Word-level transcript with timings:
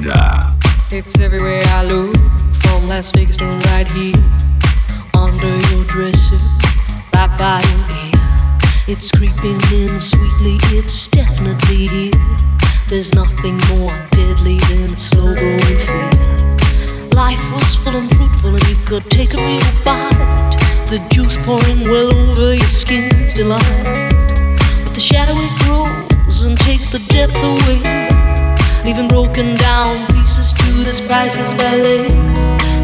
It's 0.00 1.18
everywhere 1.18 1.62
I 1.66 1.82
look, 1.82 2.16
from 2.62 2.86
Las 2.86 3.10
Vegas 3.10 3.36
to 3.38 3.44
right 3.66 3.86
here. 3.88 4.14
Under 5.14 5.48
your 5.70 5.84
dresser, 5.86 6.38
right 7.14 7.36
by 7.36 7.60
your 7.66 7.80
ear. 8.04 8.12
It's 8.86 9.10
creeping 9.10 9.60
in 9.72 10.00
sweetly, 10.00 10.58
it's 10.76 11.08
definitely 11.08 11.88
here. 11.88 12.12
There's 12.88 13.12
nothing 13.14 13.56
more 13.70 13.90
deadly 14.12 14.58
than 14.70 14.94
a 14.94 14.96
slow 14.96 15.34
growing 15.34 15.58
fear. 15.58 16.10
Life 17.12 17.42
was 17.52 17.74
full 17.74 17.96
and 17.96 18.08
fruitful, 18.14 18.54
and 18.54 18.66
you 18.68 18.76
could 18.86 19.10
take 19.10 19.34
a 19.34 19.36
real 19.36 19.84
bite. 19.84 20.56
The 20.90 21.04
juice 21.10 21.38
pouring 21.38 21.82
well 21.82 22.14
over 22.14 22.54
your 22.54 22.70
skin's 22.70 23.34
delight. 23.34 23.60
But 24.84 24.94
the 24.94 25.00
shadow 25.00 25.34
it 25.36 25.52
grows 25.64 26.44
and 26.44 26.56
takes 26.60 26.88
the 26.90 27.00
depth 27.00 27.36
away, 27.36 27.82
leaving 28.88 29.08
broken 29.08 29.54
down 29.56 30.06
pieces 30.08 30.54
to 30.54 30.82
this 30.82 30.98
priceless 30.98 31.52
ballet. 31.60 32.08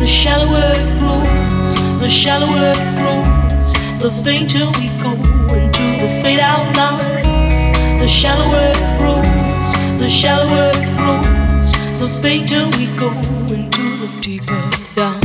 The 0.00 0.06
shallower 0.06 0.72
it 0.76 0.98
grows, 1.00 1.74
the 2.02 2.10
shallower 2.10 2.74
it 2.76 2.98
grows, 3.00 3.72
the 4.02 4.10
fainter 4.22 4.66
we 4.78 4.88
go 5.00 5.12
into 5.56 5.84
the 6.02 6.10
fade 6.22 6.40
out 6.40 6.76
line. 6.76 7.98
The 7.98 8.06
shallower 8.06 8.72
it 8.76 8.98
grows, 8.98 9.72
the 9.98 10.10
shallower 10.10 10.72
it 10.74 10.90
grows, 10.98 11.72
the 11.98 12.10
fainter 12.20 12.66
we 12.76 12.84
go 12.98 13.08
into 13.48 13.96
the 13.96 14.08
deeper 14.20 14.60
down. 14.94 15.20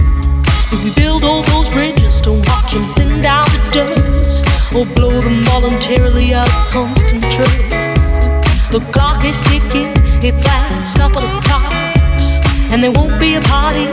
If 0.71 0.81
we 0.81 0.91
build 0.95 1.25
all 1.25 1.43
those 1.51 1.69
bridges 1.73 2.21
to 2.21 2.31
watch 2.31 2.71
them 2.71 2.87
thin 2.95 3.19
down 3.21 3.47
to 3.47 3.59
dust, 3.71 4.47
or 4.73 4.85
blow 4.85 5.19
them 5.19 5.43
voluntarily 5.43 6.33
out 6.33 6.47
of 6.47 6.71
constant 6.71 7.23
trust, 7.33 8.71
the 8.71 8.79
clock 8.93 9.25
is 9.25 9.41
ticking, 9.41 9.98
its 10.23 10.43
last 10.45 10.97
couple 10.97 11.23
of 11.23 11.43
clocks, 11.43 12.39
and 12.71 12.83
there 12.83 12.91
won't 12.91 13.19
be 13.19 13.35
a 13.35 13.41
party 13.41 13.87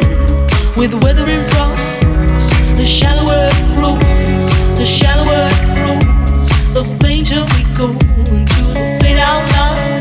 with 0.77 0.91
the 0.91 0.99
weather 1.03 1.27
in 1.29 1.49
front. 1.51 1.79
The 2.77 2.85
shallower 2.85 3.49
it 3.53 3.77
grows, 3.77 4.51
the 4.79 4.85
shallower 4.85 5.49
it 5.51 5.63
grows, 5.77 6.49
the 6.75 6.85
fainter 7.01 7.45
we 7.55 7.63
go 7.75 7.91
into 8.35 8.63
the 8.75 8.99
fade 9.01 9.19
out 9.19 9.47
line. 9.53 9.99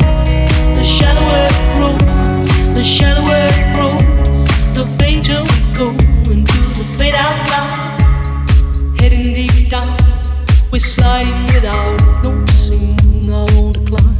The 0.74 0.84
shallower 0.84 1.46
it 1.46 1.76
grows, 1.76 2.74
the 2.74 2.84
shallower 2.84 3.46
it 3.52 3.74
grows, 3.74 4.48
the 4.74 4.86
fainter 4.98 5.42
we 5.42 5.74
go 5.74 5.90
into 6.30 6.60
the 6.78 6.84
fade 6.98 7.14
out 7.14 7.48
line. 7.50 8.96
Heading 8.98 9.32
deep 9.34 9.70
down, 9.70 9.96
we're 10.72 10.80
sliding 10.80 11.44
without 11.54 12.00
noticing 12.24 13.32
our 13.32 13.48
own 13.52 13.72
decline. 13.72 14.15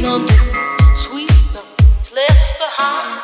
Hanging 0.00 0.10
on 0.10 0.26
to 0.26 0.96
sweet 0.96 1.30
nothings 1.52 2.12
left 2.12 2.58
behind. 2.58 3.17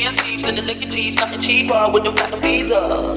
Benz 0.00 0.16
Jeeps 0.22 0.44
and 0.48 0.56
the 0.56 0.62
liquor 0.62 0.88
Jeeps, 0.88 1.16
nothing 1.20 1.40
cheaper 1.40 1.90
with 1.92 2.04
no 2.04 2.12
platinum 2.12 2.40
visa. 2.40 3.14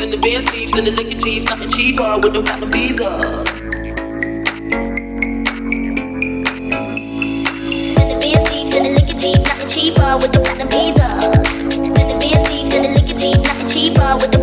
In 0.00 0.10
the 0.10 0.16
Benz 0.16 0.44
Jeeps 0.52 0.78
and 0.78 0.86
the 0.86 0.92
liquor 0.92 1.18
Jeeps, 1.18 1.50
nothing 1.50 1.68
cheaper 1.70 2.20
with 2.22 2.32
no 2.32 2.40
platinum 2.40 2.70
visa. 2.70 3.42
Cheaper 9.66 10.16
with 10.18 10.32
the 10.32 10.40
platinum 10.40 10.68
visa. 10.68 11.08
Then 11.94 12.06
the 12.08 12.16
beer 12.20 12.44
sleeves 12.44 12.76
and 12.76 12.84
the 12.84 12.90
liquor 13.00 13.18
teeth, 13.18 13.42
nothing 13.42 13.68
cheaper 13.68 14.14
with 14.14 14.30
the 14.30 14.39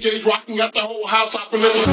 DJs 0.00 0.24
rocking 0.24 0.58
at 0.60 0.72
the 0.72 0.80
whole 0.80 1.06
house. 1.06 1.36
I 1.36 1.44
can 1.50 1.60
listen. 1.60 1.84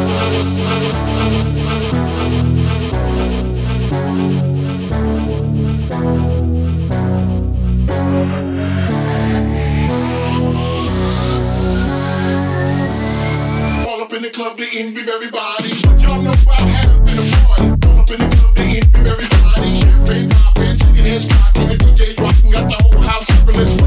in 14.15 14.23
the 14.23 14.29
club 14.31 14.57
to 14.57 14.63
envy 14.75 15.01
everybody. 15.01 15.69
Y'all 16.01 16.21
know 16.23 16.31
about 16.31 16.61
having 16.61 17.19
a 17.19 17.23
party. 17.45 17.87
All 17.87 17.99
up 17.99 18.09
in 18.09 18.17
the 18.17 18.35
club 18.35 18.55
to 18.55 18.63
envy 18.63 18.99
everybody. 19.11 19.77
Champagne 19.77 20.29
popping, 20.29 20.77
chicken 20.77 21.05
heads 21.05 21.27
rocking, 21.29 21.67
the 21.67 21.75
DJ's 21.75 22.17
rocking, 22.17 22.51
got 22.51 22.67
the 22.67 22.75
whole 22.83 23.01
house 23.01 23.29
up 23.29 23.47
and 23.49 23.86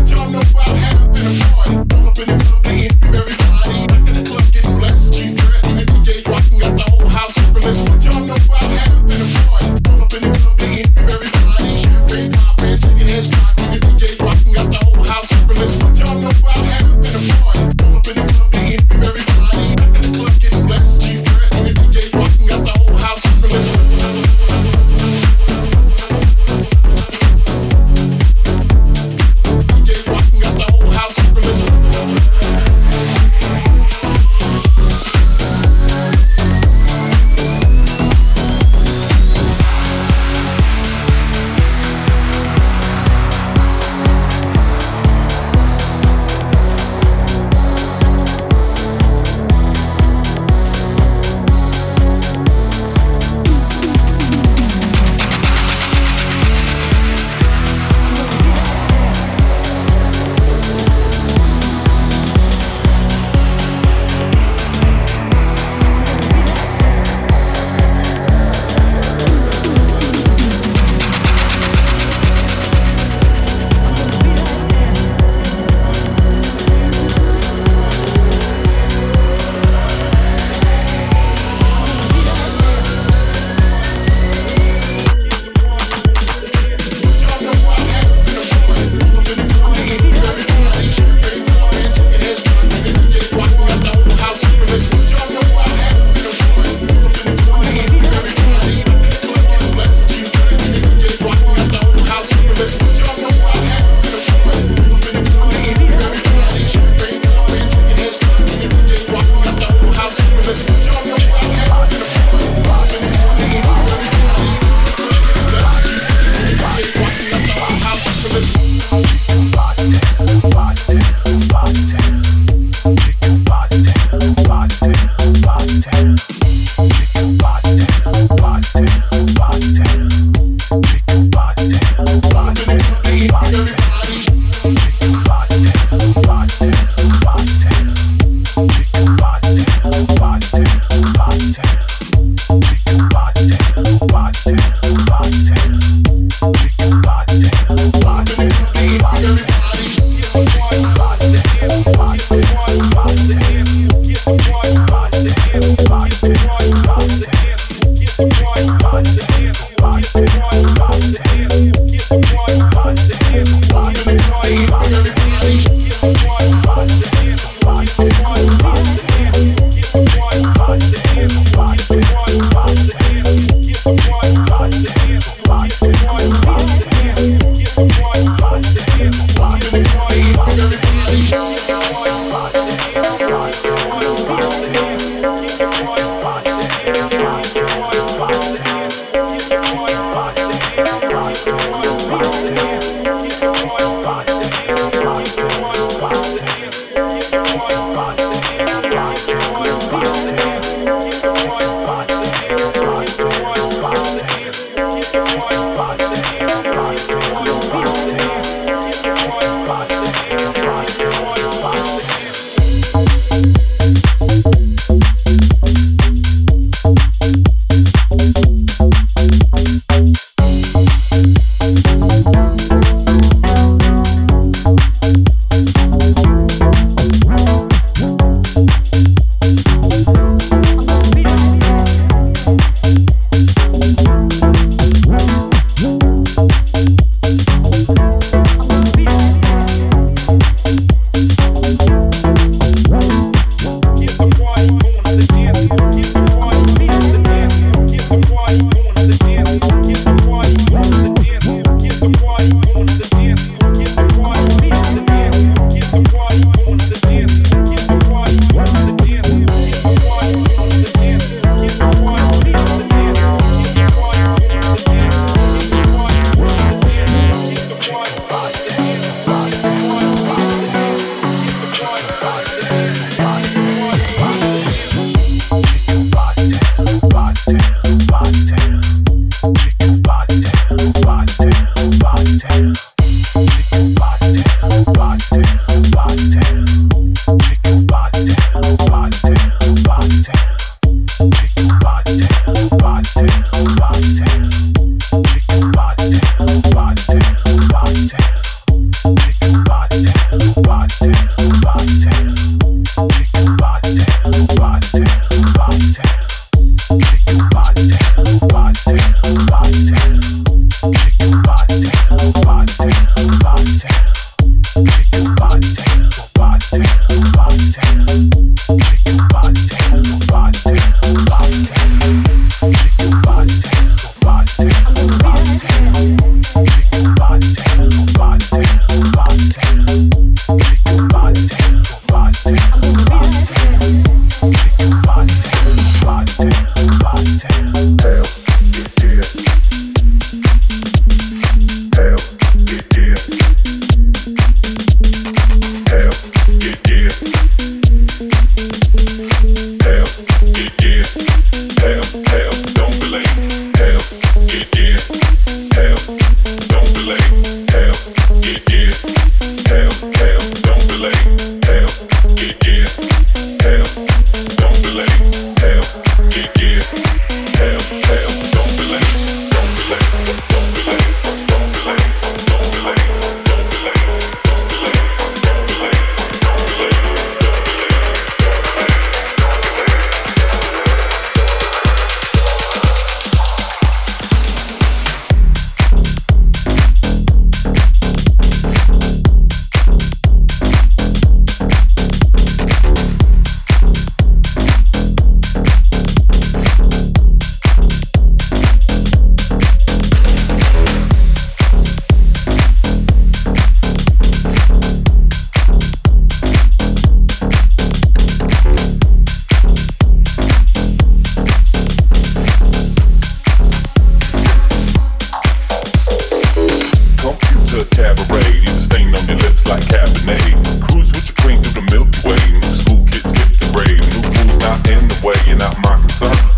right 426.20 426.49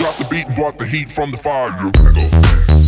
Drop 0.00 0.16
the 0.16 0.24
beat, 0.30 0.48
brought 0.54 0.78
the 0.78 0.86
heat 0.86 1.10
from 1.10 1.30
the 1.30 1.36
fire. 1.36 2.79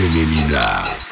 gemelina. 0.00 1.09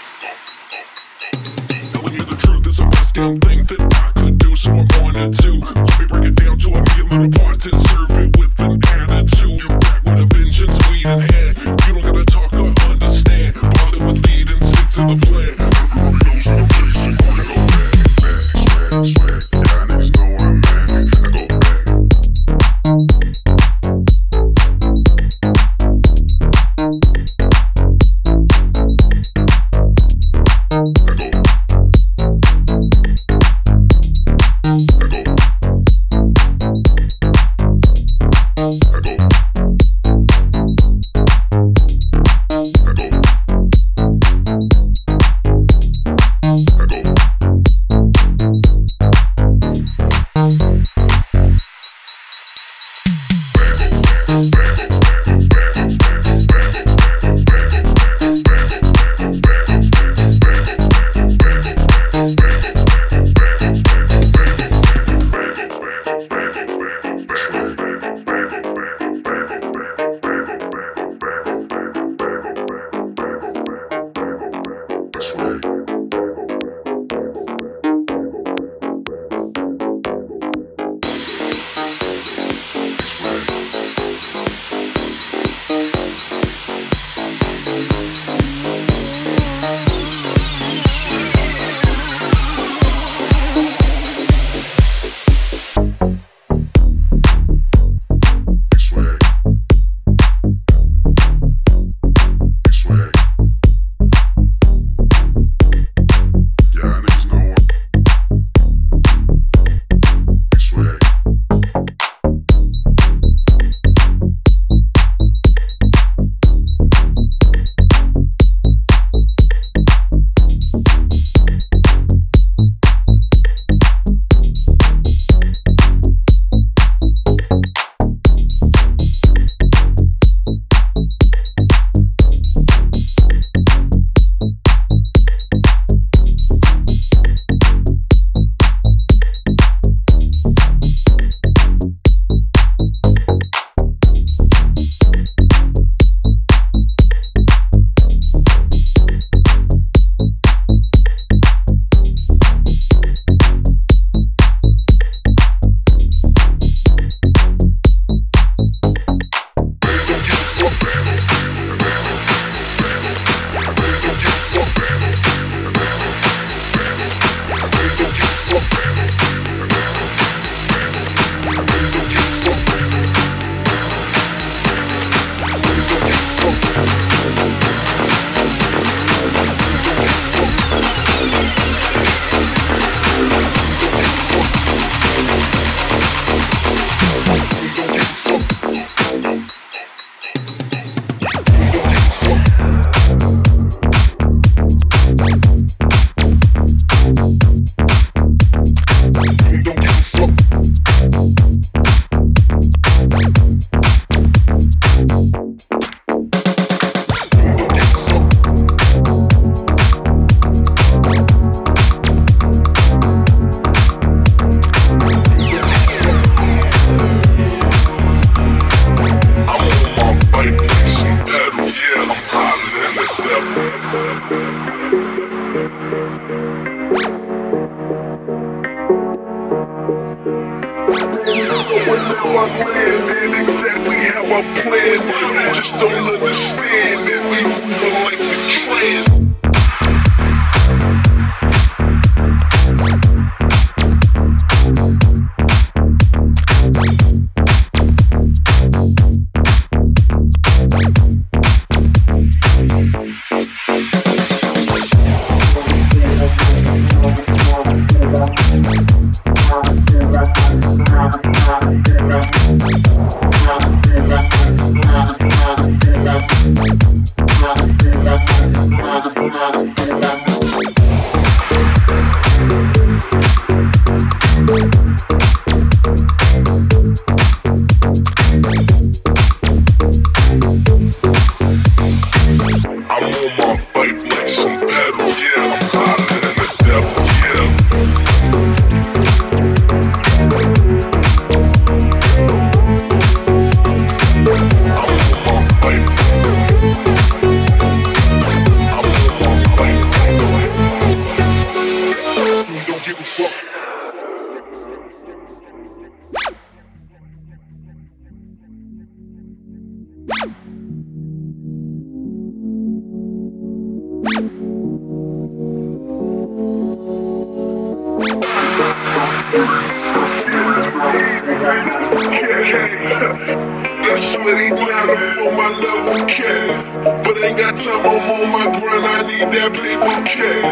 Love 325.60 326.06
care. 326.06 326.62
But 327.02 327.18
ain't 327.18 327.38
got 327.38 327.56
time, 327.56 327.80
I'm 327.80 328.10
on 328.10 328.28
my 328.30 328.44
grind, 328.58 328.84
I 328.84 329.02
need 329.02 329.32
that 329.32 329.52
paper 329.54 330.02
care. 330.06 330.42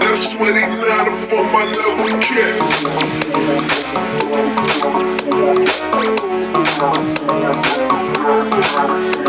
That 0.00 0.16
sweaty 0.16 0.66
not 0.80 1.08
up 1.08 1.32
on 1.32 1.46
my 1.52 1.64
level 1.64 2.18
care. 9.14 9.19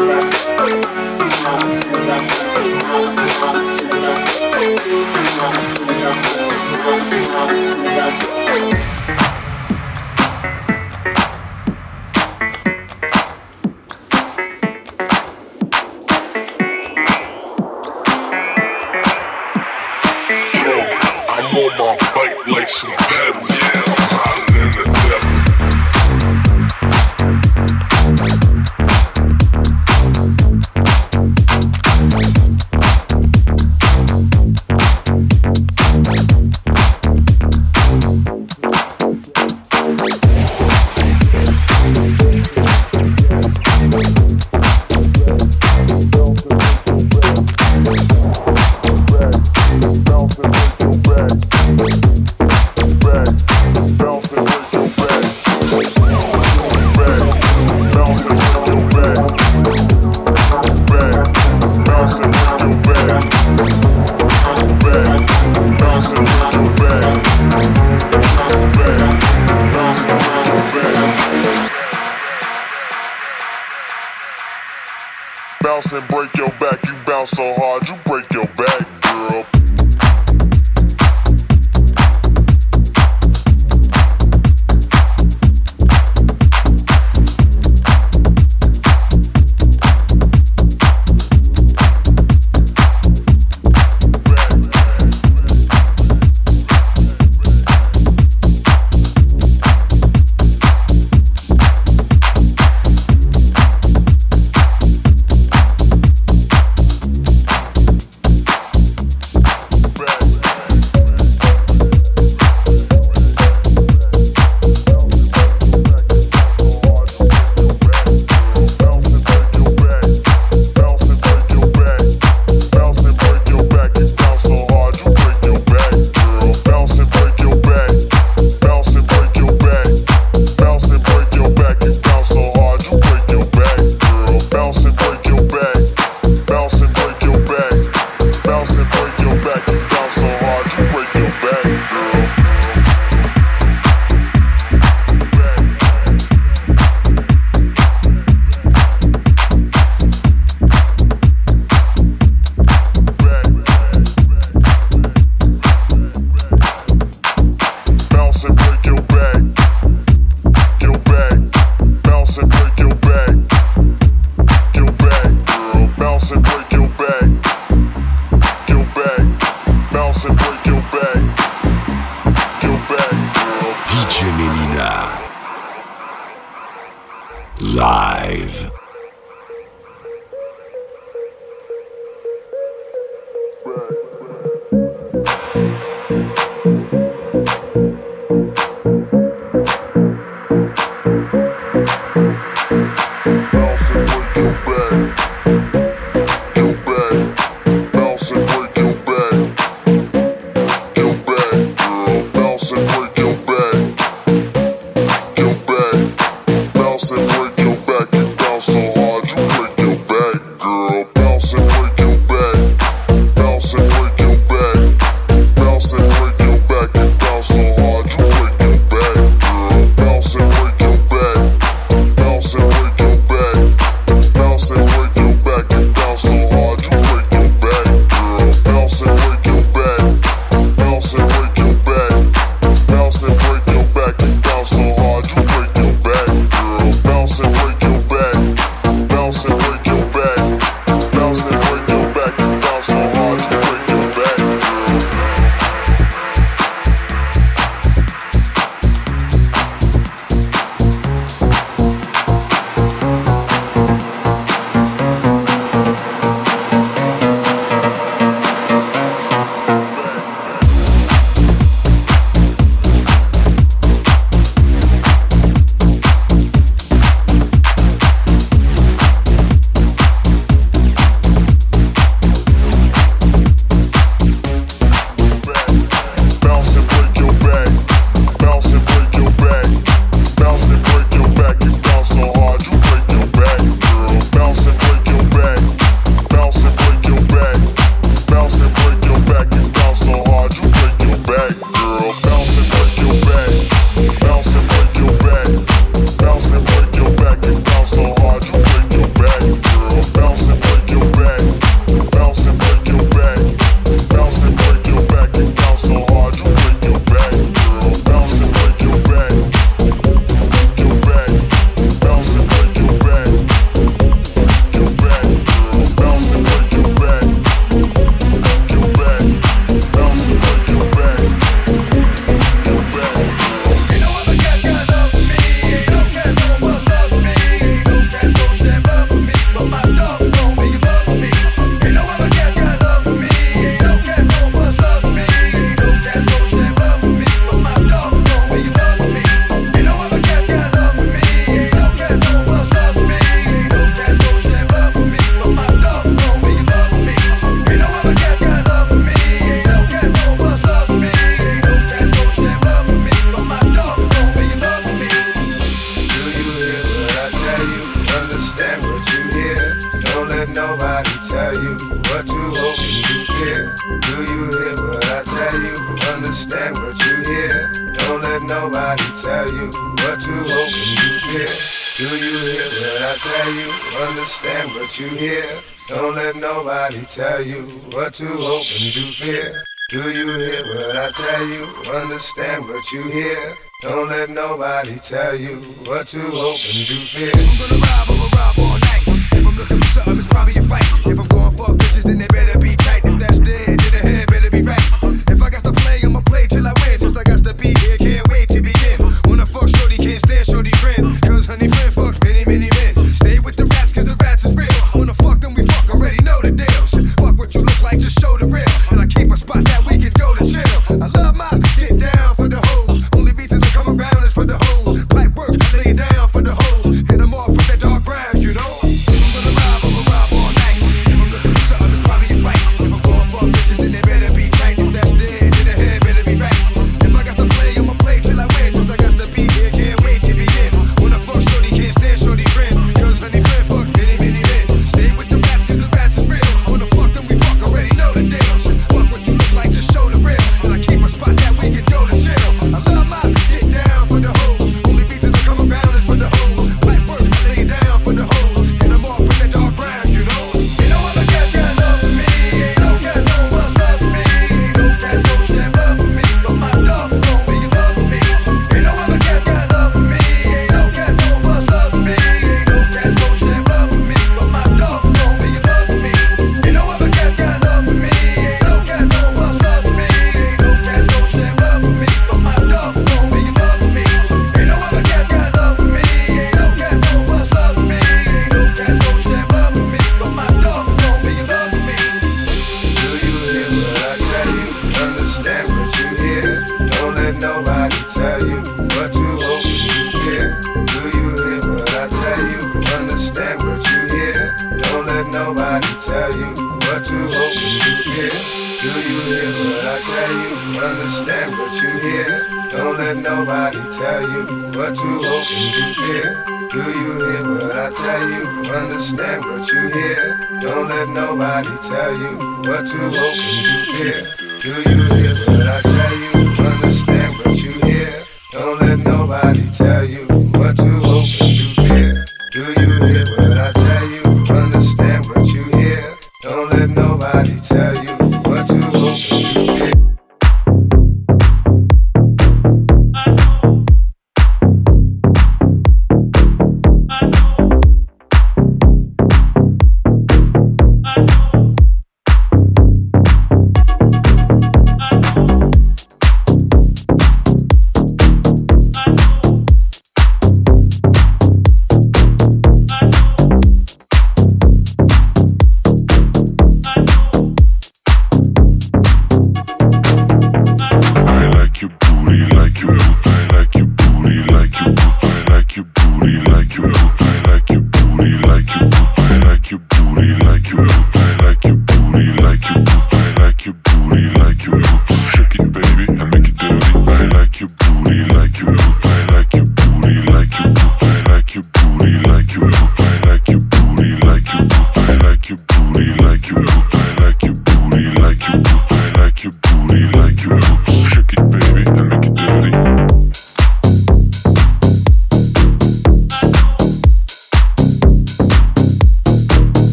Tell 381.13 381.45
you, 381.45 381.65
understand 381.93 382.63
what 382.65 382.89
you 382.93 383.03
hear. 383.03 383.53
Don't 383.81 384.07
let 384.07 384.29
nobody 384.29 384.97
tell 384.99 385.35
you 385.35 385.57
what 385.83 386.07
to 386.07 386.19
hope 386.19 386.55
and 386.55 386.87
to 386.87 386.95
fear. 386.95 387.31
I'm 387.35 387.59
gonna 387.59 387.81
ride, 387.81 388.05
I'm 388.07 388.15
gonna 388.15 388.31
ride 388.31 388.55
all 388.57 388.79
night. 388.79 389.03
If 389.33 389.45
I'm 389.45 389.57
looking 389.57 389.79
for 389.81 389.87
something, 389.87 390.17
it's 390.17 390.27
probably 390.27 390.60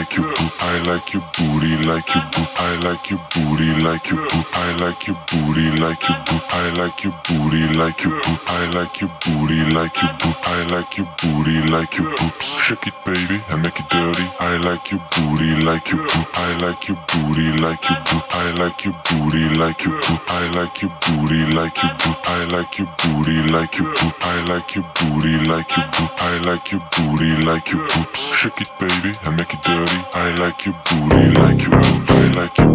like 0.00 0.16
your 0.16 0.28
booty, 0.28 0.50
I 0.60 0.82
like 0.86 1.12
your 1.12 1.22
booty, 1.36 1.76
like 1.86 2.14
your 2.14 2.24
booty 2.32 2.59
like 2.82 3.10
your 3.10 3.20
booty, 3.34 3.72
like 3.84 4.08
your 4.10 4.18
boop. 4.26 4.46
I 4.54 4.76
like 4.76 5.06
your 5.06 5.16
booty, 5.30 5.70
like 5.82 6.02
your 6.08 6.18
boop. 6.24 6.42
I 6.50 6.70
like 6.80 7.04
your 7.04 7.12
booty, 7.28 7.66
like 7.78 8.02
your 8.02 8.12
boop. 8.20 8.40
I 8.46 8.70
like 8.70 9.00
your 9.00 9.10
booty, 9.24 9.60
like 9.74 9.96
your 10.02 10.12
boop. 10.20 10.36
I 10.44 10.66
like 10.74 10.96
your 10.96 11.06
booty, 11.20 11.60
like 11.72 11.96
your 11.96 12.06
boops. 12.16 12.42
Shake 12.62 12.86
it, 12.86 12.94
baby, 13.04 13.42
and 13.50 13.62
make 13.62 13.78
it 13.78 13.88
dirty. 13.90 14.24
I 14.40 14.56
like 14.58 14.90
your 14.90 15.00
booty, 15.12 15.60
like 15.64 15.90
your 15.90 16.00
boop. 16.06 16.26
I 16.34 16.56
like 16.58 16.88
your 16.88 16.96
booty, 17.08 17.52
like 17.62 17.84
your 17.88 17.98
boop. 17.98 18.24
I 18.30 18.50
like 18.62 18.84
your 18.84 18.94
booty, 19.08 19.48
like 19.58 19.84
your 19.84 19.94
boop. 20.00 20.20
I 20.28 20.50
like 20.56 20.82
your 20.82 20.90
booty, 21.02 21.44
like 21.56 21.82
your 21.82 21.92
boop. 21.92 22.16
I 22.26 22.44
like 22.46 22.78
your 22.78 22.86
booty, 22.98 23.36
like 23.52 23.76
your 23.78 23.86
boop. 23.88 24.14
I 24.22 24.44
like 24.46 24.74
your 24.74 24.84
booty, 24.96 25.36
like 25.48 25.76
your 25.76 25.86
boop. 25.86 26.10
I 26.18 26.38
like 26.48 26.72
your 26.72 26.80
booty, 26.96 27.30
like 27.44 27.70
your 27.72 27.82
boops. 27.88 28.34
Shake 28.36 28.60
it, 28.60 28.70
baby, 28.78 29.16
and 29.24 29.36
make 29.36 29.52
it 29.52 29.62
dirty. 29.62 29.98
I 30.14 30.34
like 30.36 30.64
your 30.66 30.74
booty, 30.88 31.26
like 31.40 31.62
your 31.62 31.72
boop. 31.72 32.10
I 32.10 32.40
like 32.40 32.58
your 32.58 32.69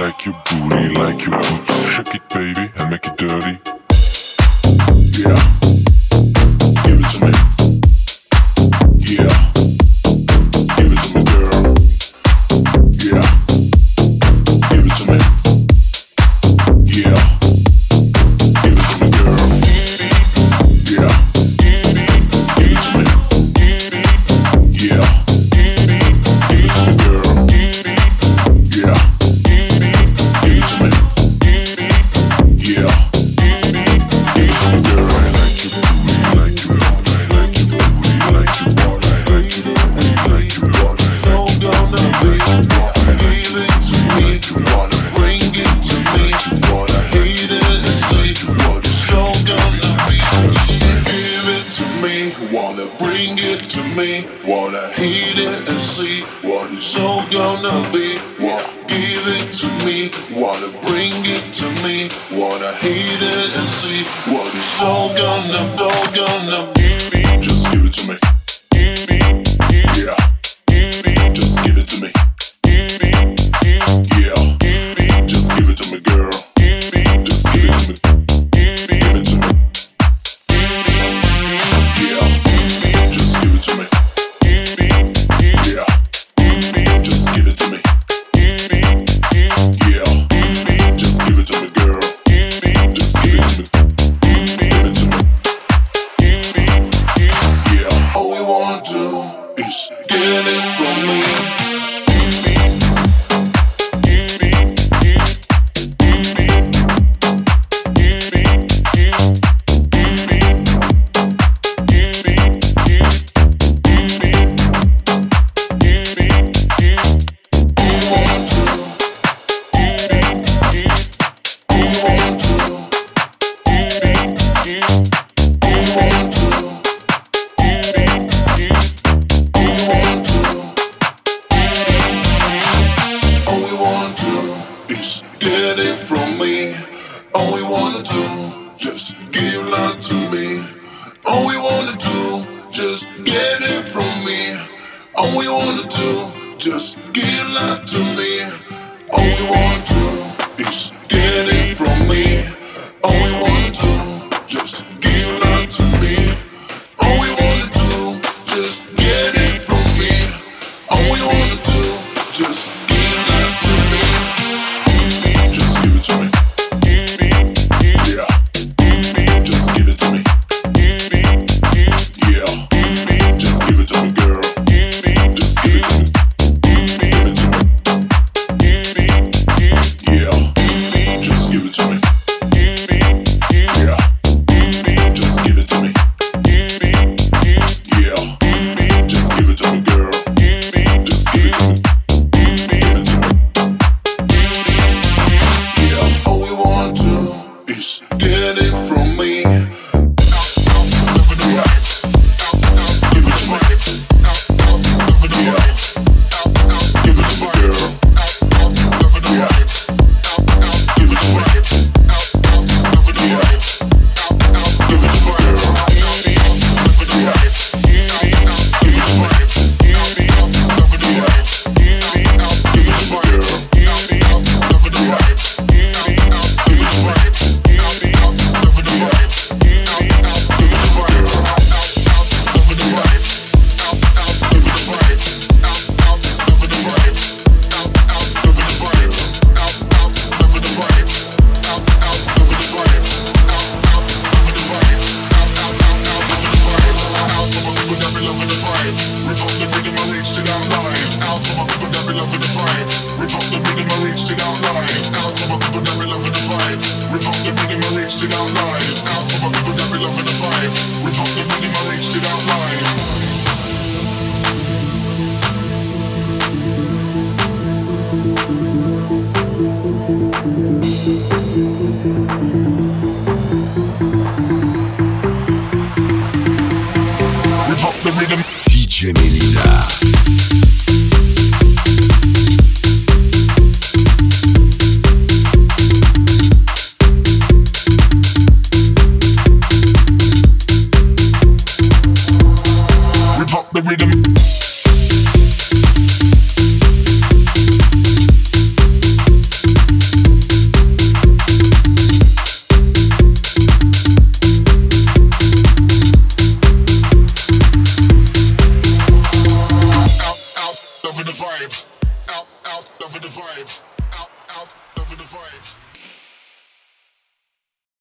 like 0.00 0.26
your 0.26 0.34
booty 0.44 0.94
like 0.94 1.24
you 1.24 1.30
would. 1.30 1.70
Shake 1.90 2.14
it, 2.14 2.28
baby, 2.28 2.72
and 2.76 2.90
make 2.90 3.06
it 3.06 3.16
dirty. 3.16 3.79